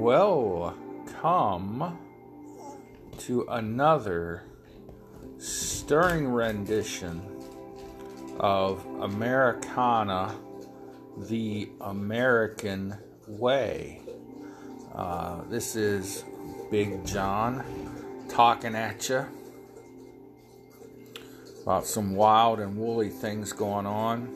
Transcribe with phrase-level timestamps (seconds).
[0.00, 1.98] Welcome
[3.18, 4.44] to another
[5.38, 7.20] stirring rendition
[8.38, 10.36] of Americana
[11.16, 12.96] the American
[13.26, 14.02] Way.
[14.94, 16.24] Uh, this is
[16.70, 17.64] Big John
[18.28, 19.26] talking at you
[21.64, 24.32] about some wild and woolly things going on.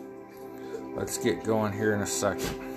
[0.96, 2.71] Let's get going here in a second.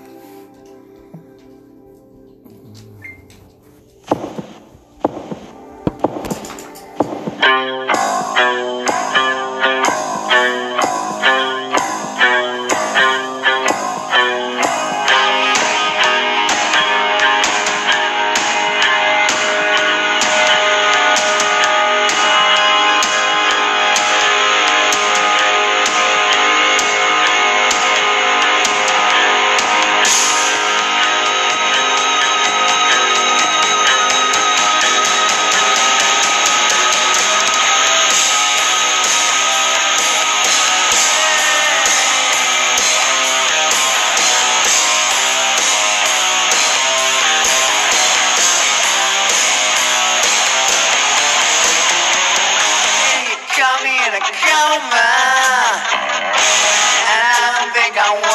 [57.98, 58.35] We're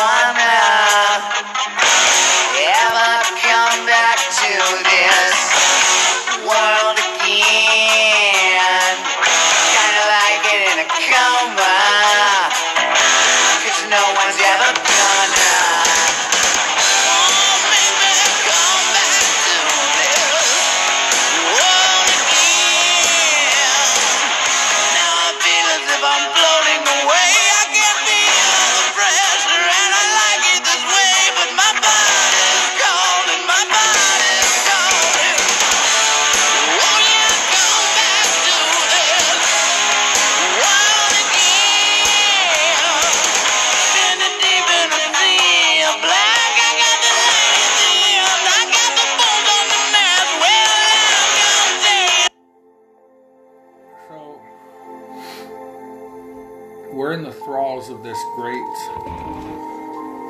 [57.80, 58.74] thralls of this great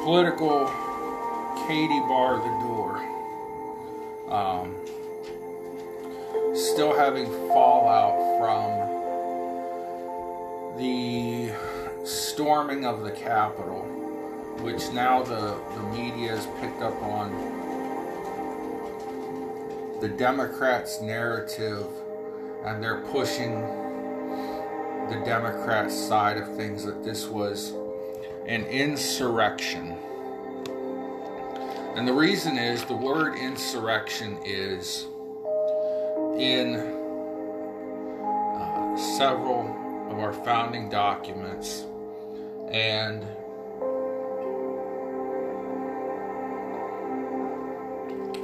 [0.04, 0.66] political
[1.66, 2.98] Katie bar the door.
[4.30, 4.76] Um,
[6.54, 8.70] still having fallout from
[10.78, 11.52] the
[12.04, 13.82] storming of the Capitol,
[14.60, 17.58] which now the, the media has picked up on
[20.00, 21.86] the Democrats' narrative
[22.64, 23.89] and they're pushing
[25.10, 27.72] the Democrat side of things that this was
[28.46, 29.96] an insurrection.
[31.96, 35.08] And the reason is the word insurrection is
[36.38, 36.76] in
[38.54, 39.66] uh, several
[40.12, 41.86] of our founding documents
[42.70, 43.26] and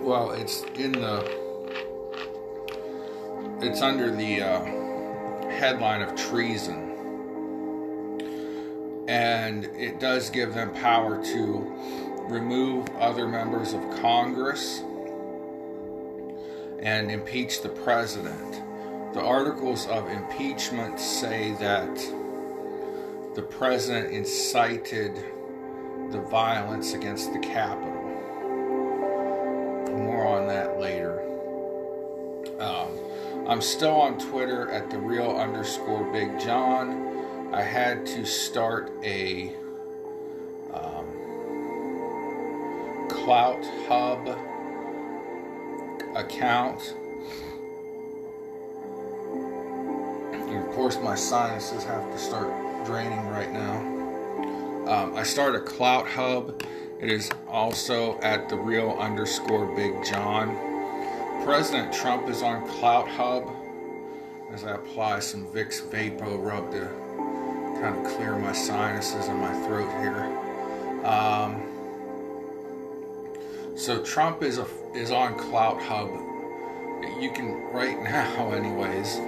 [0.03, 1.47] well it's in the
[3.61, 4.86] it's under the uh,
[5.57, 6.93] headline of treason.
[9.09, 11.73] And it does give them power to
[12.29, 14.83] remove other members of Congress
[16.81, 18.63] and impeach the president.
[19.15, 21.97] The articles of impeachment say that
[23.35, 25.15] the president incited
[26.11, 27.96] the violence against the Capitol.
[33.49, 37.55] I'm still on Twitter at the real underscore Big John.
[37.55, 39.55] I had to start a
[40.75, 41.07] um,
[43.09, 44.27] Clout Hub
[46.17, 46.97] account.
[50.33, 52.49] And of course, my sinuses have to start
[52.85, 53.77] draining right now.
[54.89, 56.65] Um, I started a Clout Hub.
[57.01, 60.66] It is also at the real underscore Big John.
[61.47, 63.49] President Trump is on Clout Hub
[64.51, 66.89] as I apply some Vicks Vapo Rub to
[67.81, 70.25] kind of clear my sinuses and my throat here.
[71.07, 71.63] Um,
[73.77, 76.11] so Trump is a, is on Clout Hub.
[77.23, 79.19] You can right now, anyways.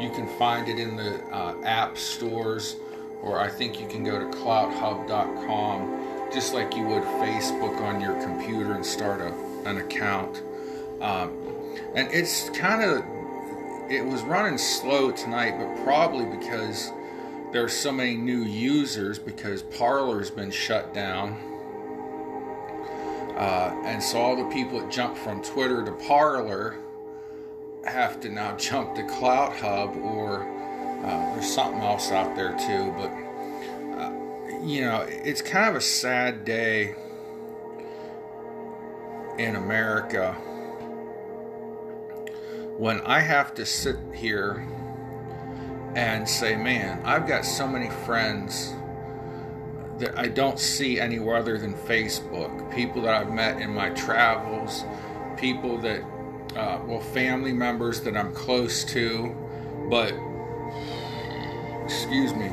[0.00, 2.74] You can find it in the uh, app stores,
[3.22, 8.20] or I think you can go to clouthub.com, just like you would Facebook on your
[8.20, 9.32] computer and start a,
[9.64, 10.42] an account.
[11.00, 11.48] Um,
[11.94, 13.04] and it's kind of
[13.90, 16.92] it was running slow tonight, but probably because
[17.52, 21.32] there's so many new users because Parler's been shut down.
[23.36, 26.76] Uh, and so all the people that jump from Twitter to Parler
[27.84, 30.42] have to now jump to Clout Hub, or
[31.04, 32.92] uh, there's something else out there too.
[32.96, 33.10] But
[33.98, 34.12] uh,
[34.62, 36.94] you know, it's kind of a sad day
[39.38, 40.36] in America
[42.78, 44.64] when I have to sit here
[45.96, 48.72] and say, man, I've got so many friends
[49.98, 52.72] that I don't see anywhere other than Facebook.
[52.72, 54.84] People that I've met in my travels,
[55.36, 56.02] people that,
[56.54, 59.34] uh, well, family members that I'm close to,
[59.90, 60.14] but,
[61.82, 62.48] excuse me,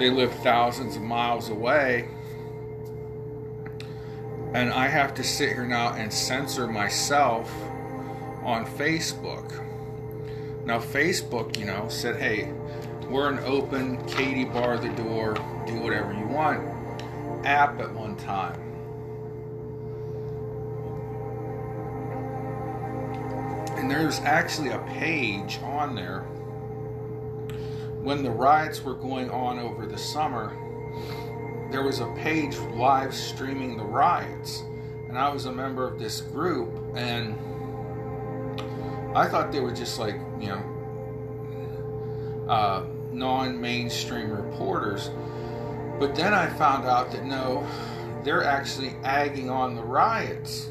[0.00, 2.08] they live thousands of miles away.
[4.54, 7.48] And I have to sit here now and censor myself
[8.48, 9.64] on Facebook.
[10.64, 12.50] Now, Facebook, you know, said, hey,
[13.08, 15.34] we're an open, Katie bar the door,
[15.66, 16.78] do whatever you want
[17.44, 18.60] app at one time.
[23.76, 26.22] And there's actually a page on there
[28.02, 30.52] when the riots were going on over the summer.
[31.70, 34.62] There was a page live streaming the riots,
[35.08, 37.38] and I was a member of this group, and
[39.14, 45.10] I thought they were just like, you know, uh, non mainstream reporters.
[45.98, 47.66] But then I found out that no,
[48.22, 50.70] they're actually agging on the riots.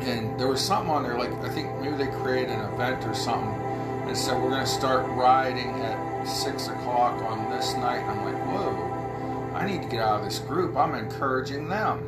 [0.00, 3.14] And there was something on there, like I think maybe they created an event or
[3.14, 3.60] something
[4.06, 7.98] and said we're going to start rioting at 6 o'clock on this night.
[7.98, 10.76] And I'm like, whoa, I need to get out of this group.
[10.76, 12.06] I'm encouraging them.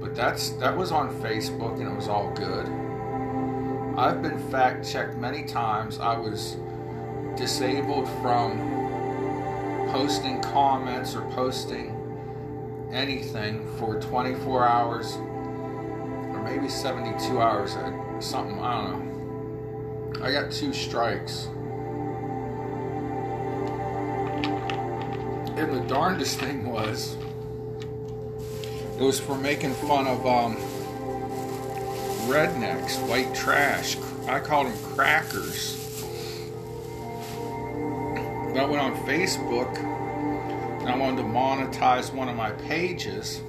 [0.00, 2.66] But that's that was on Facebook and it was all good.
[4.00, 5.98] I've been fact checked many times.
[5.98, 6.56] I was
[7.36, 8.56] disabled from
[9.92, 11.94] posting comments or posting
[12.90, 20.50] anything for 24 hours or maybe 72 hours or something i don't know i got
[20.50, 21.46] two strikes
[25.58, 27.16] and the darndest thing was
[28.98, 30.56] it was for making fun of um,
[32.30, 33.96] rednecks white trash
[34.28, 35.80] i called them crackers
[38.60, 39.78] I went on Facebook
[40.80, 43.40] and I wanted to monetize one of my pages,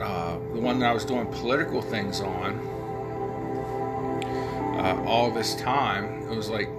[0.00, 2.58] uh, the one that I was doing political things on,
[4.78, 6.22] uh, all this time.
[6.30, 6.70] It was like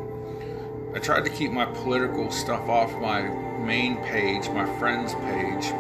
[0.95, 3.21] I tried to keep my political stuff off my
[3.59, 5.71] main page, my friends page,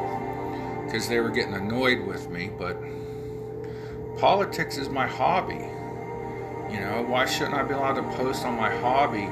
[0.85, 2.51] because they were getting annoyed with me.
[2.55, 2.77] But
[4.21, 5.65] politics is my hobby.
[6.71, 9.25] You know, why shouldn't I be allowed to post on my hobby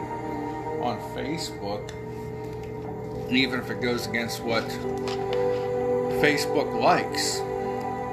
[0.82, 1.92] on Facebook,
[3.30, 4.64] even if it goes against what
[6.24, 7.38] Facebook likes,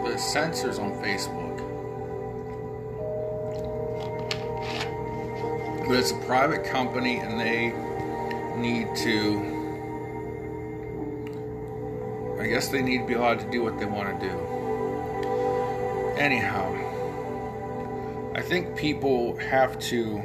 [0.05, 1.57] the censors on Facebook.
[5.89, 7.73] But it's a private company and they
[8.61, 9.41] need to,
[12.39, 14.57] I guess they need to be allowed to do what they want to do.
[16.17, 16.73] Anyhow,
[18.35, 20.23] I think people have to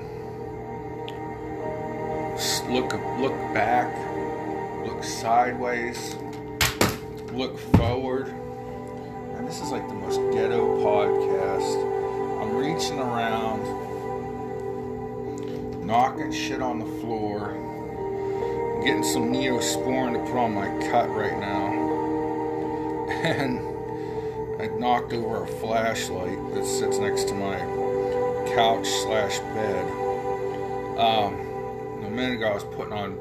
[2.70, 3.94] look look back,
[4.88, 6.16] look sideways,
[7.34, 8.28] look forward.
[9.36, 11.76] And this is like the most ghetto podcast.
[12.42, 13.62] I'm reaching around,
[15.86, 17.52] knocking shit on the floor,
[18.86, 21.90] getting some neosporin to put on my cut right now.
[23.22, 23.71] And
[24.62, 27.58] I knocked over a flashlight that sits next to my
[28.54, 29.92] couch slash bed.
[31.00, 31.34] Um,
[32.06, 33.16] a minute ago I was putting on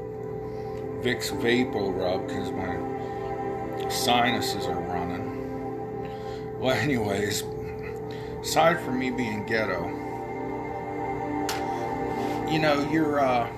[1.02, 6.60] Vicks Vapor Rub because my sinuses are running.
[6.60, 7.42] Well, anyways,
[8.42, 9.86] aside from me being ghetto,
[12.50, 13.50] you know, your uh,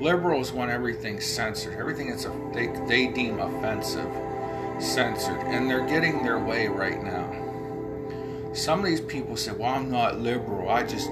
[0.00, 1.74] liberals want everything censored.
[1.74, 4.10] Everything that's a, they, they deem offensive,
[4.78, 5.40] censored.
[5.46, 7.30] And they're getting their way right now.
[8.52, 10.68] Some of these people say, well, I'm not liberal.
[10.68, 11.10] I just,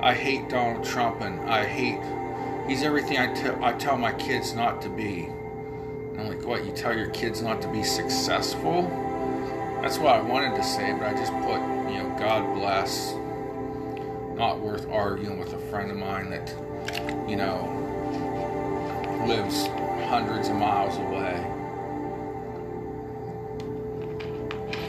[0.00, 2.00] I hate Donald Trump and I hate
[2.66, 5.24] He's everything I tell I tell my kids not to be.
[5.24, 6.64] And I'm like, what?
[6.64, 8.82] You tell your kids not to be successful?
[9.82, 11.60] That's what I wanted to say, but I just put,
[11.92, 13.12] you know, God bless.
[14.34, 16.48] Not worth arguing with a friend of mine that,
[17.28, 17.68] you know,
[19.28, 19.66] lives
[20.08, 21.53] hundreds of miles away.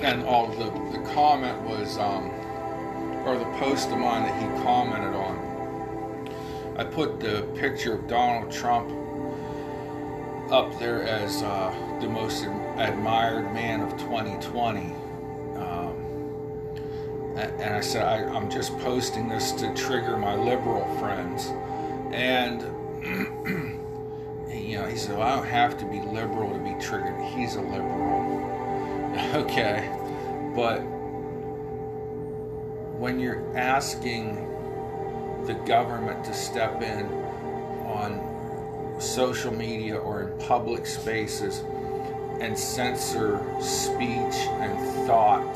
[0.05, 2.29] And all the the comment was, um,
[3.25, 5.45] or the post of mine that he commented on
[6.77, 8.91] I put the picture of Donald Trump
[10.51, 12.43] up there as uh, the most
[12.75, 14.81] admired man of 2020.
[15.55, 15.95] Um,
[17.37, 21.47] and I said, I, I'm just posting this to trigger my liberal friends.
[22.11, 22.61] And,
[24.53, 27.21] you know, he said, well, I don't have to be liberal to be triggered.
[27.33, 28.04] He's a liberal.
[29.33, 29.89] okay.
[30.55, 30.79] But
[32.99, 34.35] when you're asking
[35.45, 37.05] the government to step in
[37.85, 41.63] on social media or in public spaces
[42.41, 45.55] and censor speech and thought,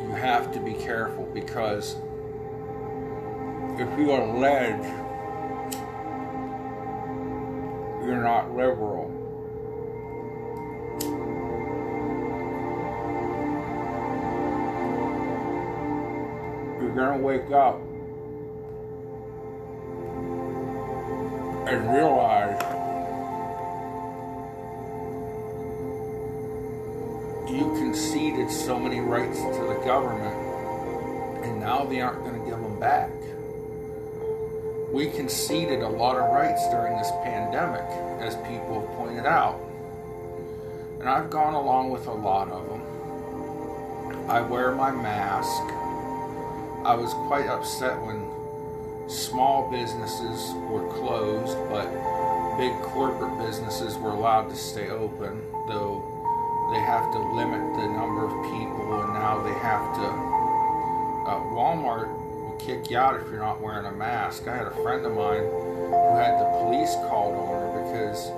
[0.00, 1.96] you have to be careful because
[3.78, 4.82] if you are led,
[8.04, 9.17] you're not liberal.
[16.98, 17.80] To wake up
[21.68, 22.60] and realize
[27.48, 30.34] you conceded so many rights to the government
[31.44, 33.12] and now they aren't going to give them back.
[34.92, 37.86] We conceded a lot of rights during this pandemic,
[38.20, 39.60] as people have pointed out.
[40.98, 44.28] And I've gone along with a lot of them.
[44.28, 45.87] I wear my mask.
[46.88, 48.24] I was quite upset when
[49.10, 51.84] small businesses were closed, but
[52.56, 56.00] big corporate businesses were allowed to stay open, though
[56.72, 60.08] they have to limit the number of people, and now they have to.
[61.28, 64.48] Uh, Walmart will kick you out if you're not wearing a mask.
[64.48, 68.32] I had a friend of mine who had the police called on her because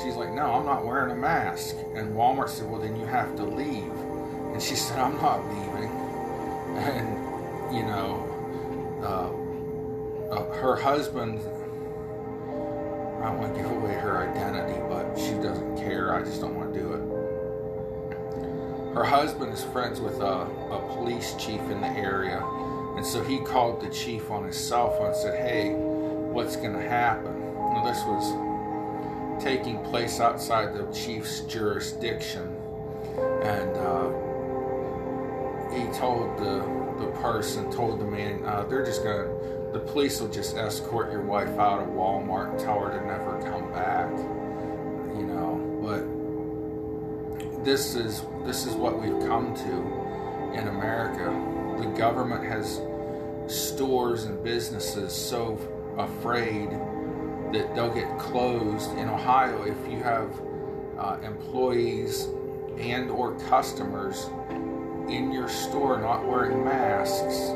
[0.00, 1.74] she's like, No, I'm not wearing a mask.
[1.96, 3.90] And Walmart said, Well, then you have to leave.
[4.52, 5.98] And she said, I'm not leaving.
[6.72, 7.21] And,
[7.72, 8.28] you know,
[9.02, 9.30] uh,
[10.34, 11.40] uh, her husband,
[13.22, 16.14] I don't want to give away her identity, but she doesn't care.
[16.14, 17.02] I just don't want to do it.
[18.94, 22.44] Her husband is friends with a, a police chief in the area,
[22.96, 26.74] and so he called the chief on his cell phone and said, Hey, what's going
[26.74, 27.32] to happen?
[27.72, 28.34] Now, this was
[29.42, 32.54] taking place outside the chief's jurisdiction,
[33.42, 34.10] and uh,
[35.72, 40.20] he told the the person, told the man, uh, they're just going to the police
[40.20, 44.10] will just escort your wife out of Walmart and tell her to never come back.
[45.16, 51.24] You know, but this is this is what we've come to in America.
[51.82, 52.82] The government has
[53.46, 55.58] stores and businesses so
[55.96, 56.70] afraid
[57.52, 58.90] that they'll get closed.
[58.98, 60.30] In Ohio, if you have
[60.98, 62.28] uh, employees
[62.78, 64.28] and or customers
[65.12, 67.48] in your store not wearing masks,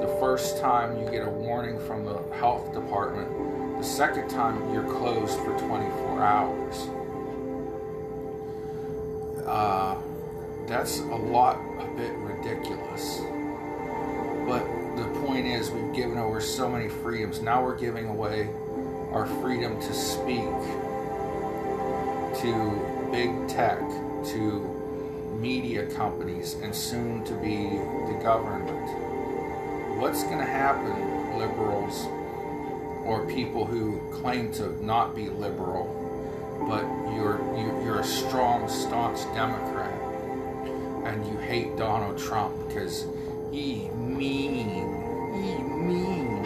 [0.00, 3.28] the first time you get a warning from the health department.
[3.78, 6.88] The second time you're closed for 24 hours.
[9.46, 9.96] Uh,
[10.66, 13.20] that's a lot, a bit ridiculous.
[14.48, 14.64] But
[14.96, 17.40] the point is, we've given over so many freedoms.
[17.40, 18.48] Now we're giving away
[19.12, 20.50] our freedom to speak
[22.42, 24.73] to big tech, to
[25.44, 27.56] media companies, and soon to be
[28.10, 28.88] the government
[30.00, 32.06] what's going to happen, liberals
[33.04, 35.86] or people who claim to not be liberal,
[36.68, 36.84] but
[37.14, 37.38] you're
[37.84, 39.92] you're a strong, staunch Democrat,
[41.04, 43.06] and you hate Donald Trump because
[43.52, 44.68] he mean,
[45.34, 46.42] he mean.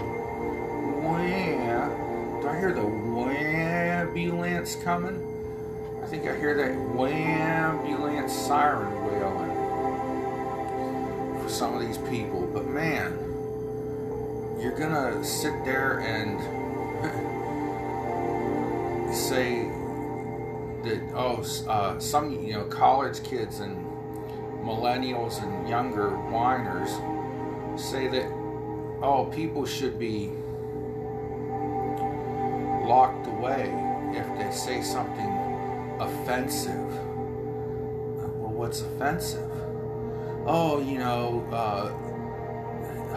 [1.04, 2.40] Wah.
[2.40, 2.86] Do I hear the
[3.28, 5.27] ambulance coming?
[6.08, 9.52] I think I hear that ambulance siren wailing
[11.42, 12.48] for some of these people.
[12.50, 13.12] But man,
[14.58, 16.40] you're gonna sit there and
[19.14, 19.68] say
[20.84, 23.76] that oh uh, some you know college kids and
[24.64, 26.88] millennials and younger whiners
[27.78, 28.32] say that
[29.02, 30.30] oh people should be
[32.88, 33.70] locked away
[34.16, 35.37] if they say something
[36.00, 36.92] offensive
[38.36, 39.50] well what's offensive
[40.46, 41.92] oh you know uh,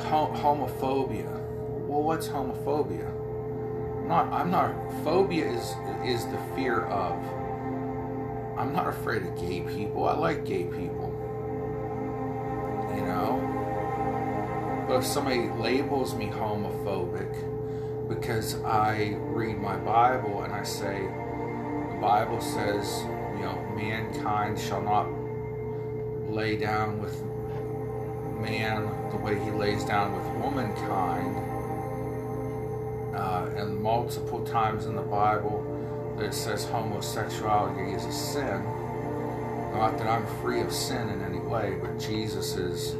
[0.01, 1.39] homophobia.
[1.87, 3.09] Well, what's homophobia?
[4.01, 4.31] I'm not.
[4.31, 5.03] I'm not.
[5.03, 7.13] Phobia is is the fear of.
[8.57, 10.07] I'm not afraid of gay people.
[10.07, 11.09] I like gay people.
[12.95, 13.47] You know.
[14.87, 17.47] But if somebody labels me homophobic
[18.09, 21.07] because I read my Bible and I say
[22.01, 23.03] Bible says,
[23.35, 25.07] you know, mankind shall not
[26.27, 27.21] lay down with
[28.41, 31.37] man the way he lays down with womankind.
[33.15, 35.63] Uh, and multiple times in the Bible,
[36.17, 38.63] that says homosexuality is a sin.
[39.73, 42.95] Not that I'm free of sin in any way, but Jesus has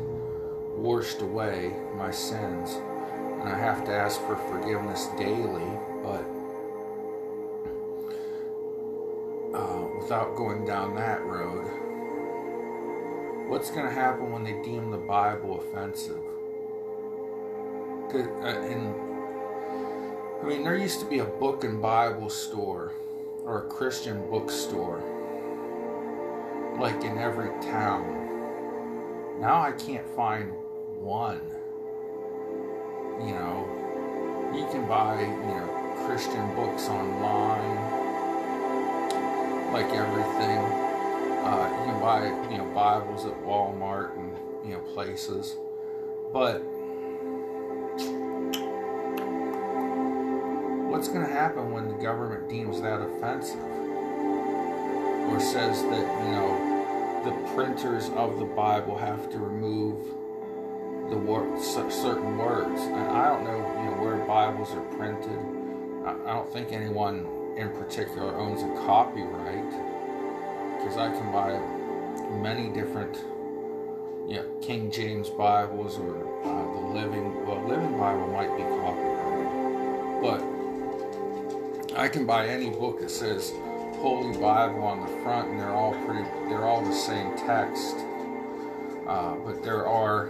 [0.76, 2.76] washed away my sins.
[3.40, 5.72] And I have to ask for forgiveness daily,
[10.12, 11.64] without going down that road,
[13.48, 16.20] what's going to happen when they deem the Bible offensive?
[18.14, 18.94] Uh, in,
[20.44, 22.92] I mean, there used to be a book and Bible store
[23.46, 25.02] or a Christian bookstore,
[26.78, 29.40] like in every town.
[29.40, 30.52] Now I can't find
[31.00, 31.40] one.
[33.26, 38.01] You know, you can buy, you know, Christian books online,
[39.72, 40.58] like everything.
[41.44, 44.38] Uh, you buy, you know, Bibles at Walmart and,
[44.68, 45.56] you know, places.
[46.34, 46.60] But
[50.92, 53.64] what's going to happen when the government deems that offensive?
[55.30, 60.00] Or says that, you know, the printers of the Bible have to remove
[61.10, 62.82] the word, certain words.
[62.82, 65.40] And I don't know, you know, where Bibles are printed.
[66.06, 69.70] I don't think anyone in particular owns a copyright
[70.78, 71.60] because I can buy
[72.42, 73.18] many different,
[74.28, 77.46] you know, King James Bibles or uh, the Living.
[77.46, 83.54] Well, Living Bible might be copyrighted, but I can buy any book that says
[84.00, 86.24] Holy Bible on the front, and they're all pretty.
[86.50, 87.98] They're all the same text.
[89.08, 90.30] Uh, but there are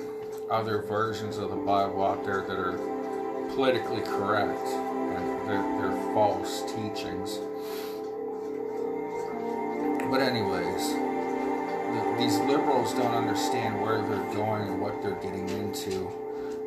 [0.50, 2.78] other versions of the Bible out there that are
[3.54, 7.40] politically correct and they're, they're false teachings.
[10.10, 16.08] But, anyways, the, these liberals don't understand where they're going and what they're getting into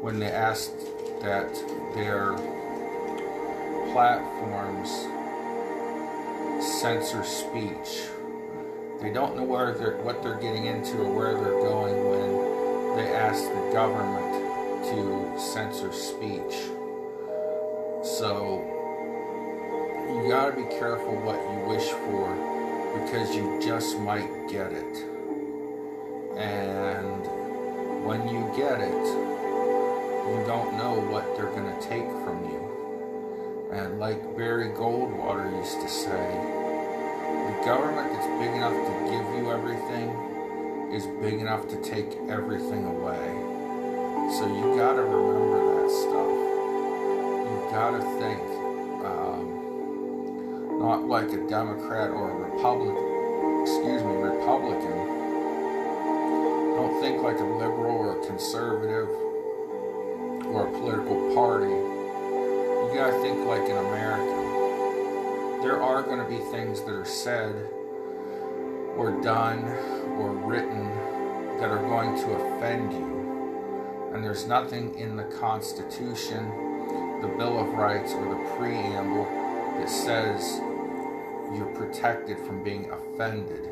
[0.01, 0.73] when they ask
[1.21, 1.55] that
[1.95, 2.35] their
[3.93, 5.07] platforms
[6.65, 8.09] censor speech.
[9.01, 13.13] They don't know where they're what they're getting into or where they're going when they
[13.15, 16.55] ask the government to censor speech.
[18.03, 18.74] So
[20.15, 22.31] you got to be careful what you wish for
[22.95, 24.97] because you just might get it.
[26.39, 29.05] And when you get it,
[30.31, 33.71] you don't know what they're going to take from you.
[33.73, 36.31] And like Barry Goldwater used to say,
[37.51, 42.87] the government that's big enough to give you everything is big enough to take everything
[42.87, 43.27] away.
[44.39, 46.31] So you got to remember that stuff.
[47.51, 48.64] You got to think
[50.85, 53.63] not like a Democrat or a Republican.
[53.63, 54.93] Excuse me, Republican.
[56.77, 59.09] Don't think like a liberal or a conservative
[60.53, 61.73] or a political party.
[61.73, 65.63] You got to think like an American.
[65.63, 67.55] There are to be things that are said
[68.99, 69.65] or done
[70.21, 70.87] or written
[71.61, 74.11] that are going to offend you.
[74.13, 76.45] And there's nothing in the Constitution,
[77.23, 79.25] the Bill of Rights, or the preamble
[79.79, 80.61] that says
[81.53, 83.69] you're protected from being offended.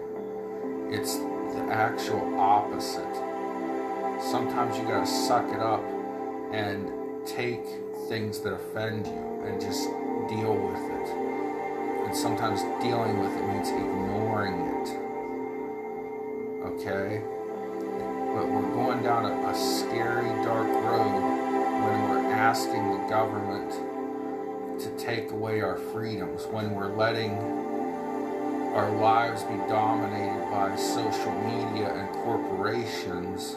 [0.90, 3.14] It's the actual opposite.
[4.20, 5.82] Sometimes you gotta suck it up
[6.52, 6.90] and
[7.26, 7.64] take
[8.08, 9.88] things that offend you and just
[10.28, 11.08] deal with it.
[12.06, 14.72] And sometimes dealing with it means ignoring it
[16.74, 17.22] okay?
[18.34, 21.20] But we're going down a, a scary, dark road
[21.82, 23.70] when we're asking the government
[24.80, 27.32] to take away our freedoms, when we're letting
[28.74, 33.56] our lives be dominated by social media and corporations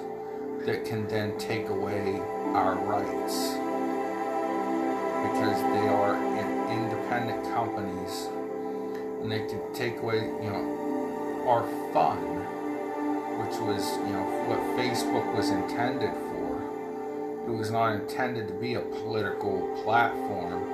[0.65, 2.19] that can then take away
[2.53, 3.53] our rights
[5.23, 6.15] because they are
[6.71, 8.27] independent companies
[9.21, 12.45] and they can take away you know our fun
[13.37, 17.51] which was, you know, what Facebook was intended for.
[17.51, 20.64] It was not intended to be a political platform.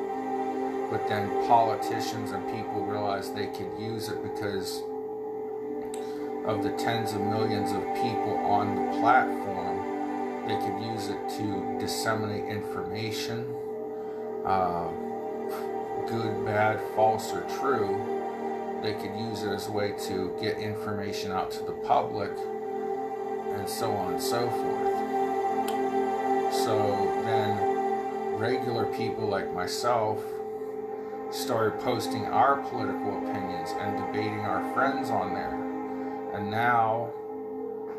[0.91, 4.83] But then politicians and people realized they could use it because
[6.45, 10.47] of the tens of millions of people on the platform.
[10.47, 13.55] They could use it to disseminate information,
[14.45, 14.89] uh,
[16.07, 18.19] good, bad, false, or true
[18.81, 23.69] they could use it as a way to get information out to the public and
[23.69, 24.95] so on and so forth.
[26.51, 26.77] So
[27.23, 30.23] then regular people like myself
[31.31, 35.55] started posting our political opinions and debating our friends on there.
[36.35, 37.09] And now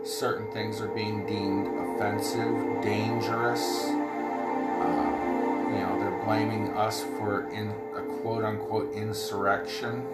[0.05, 3.85] certain things are being deemed offensive, dangerous.
[3.85, 5.13] Uh,
[5.71, 10.07] you know, they're blaming us for in a quote unquote insurrection.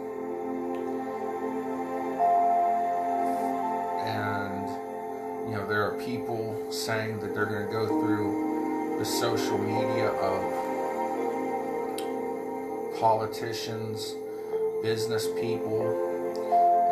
[4.04, 9.58] And, you know, there are people saying that they're going to go through the social
[9.58, 10.67] media of
[12.98, 14.14] politicians,
[14.82, 15.82] business people,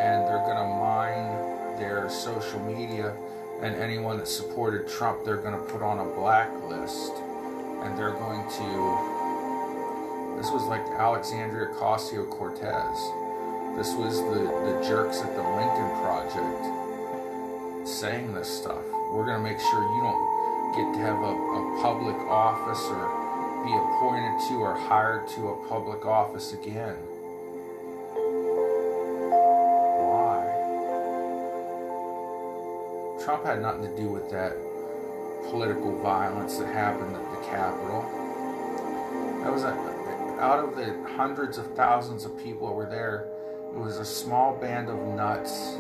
[0.01, 3.17] and they're going to mine their social media.
[3.63, 7.13] And anyone that supported Trump, they're going to put on a blacklist.
[7.83, 9.17] And they're going to.
[10.37, 12.97] This was like Alexandria Ocasio Cortez.
[13.77, 18.83] This was the, the jerks at the Lincoln Project saying this stuff.
[19.13, 23.26] We're going to make sure you don't get to have a, a public office or
[23.67, 26.95] be appointed to or hired to a public office again.
[30.07, 30.47] Why?
[33.25, 34.57] Trump had nothing to do with that
[35.51, 38.03] political violence that happened at the Capitol.
[39.43, 39.75] That was a,
[40.39, 43.27] out of the hundreds of thousands of people that were there,
[43.75, 45.75] it was a small band of nuts,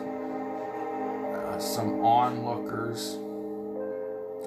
[1.37, 3.17] uh, some onlookers,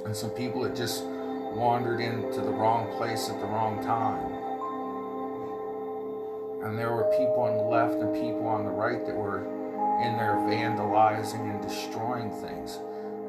[0.05, 1.05] and some people that just
[1.53, 4.39] wandered into the wrong place at the wrong time.
[6.63, 9.39] And there were people on the left and people on the right that were
[10.03, 12.79] in there vandalizing and destroying things.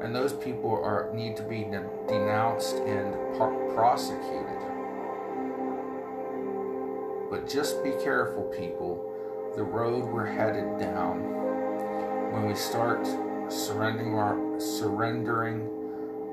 [0.01, 1.63] And those people are need to be
[2.07, 3.13] denounced and
[3.73, 4.61] prosecuted.
[7.29, 9.07] But just be careful, people.
[9.55, 11.21] The road we're headed down
[12.31, 13.05] when we start
[13.49, 15.67] surrendering our surrendering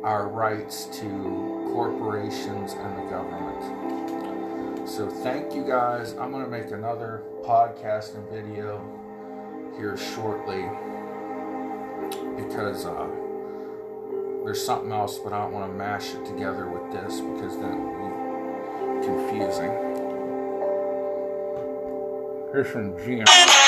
[0.04, 4.88] our rights to corporations and the government.
[4.88, 6.12] So thank you guys.
[6.12, 8.82] I'm going to make another podcast and video
[9.76, 10.62] here shortly
[12.36, 13.06] because uh,
[14.44, 17.72] there's something else, but I don't want to mash it together with this because then
[17.74, 19.70] it be confusing.
[22.52, 23.67] Here's from GM.